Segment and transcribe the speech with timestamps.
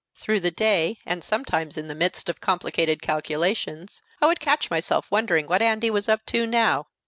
[0.15, 5.11] Through the day, and sometimes in the midst of complicated calculations, I would catch myself
[5.11, 6.87] wondering what Andy was up to now!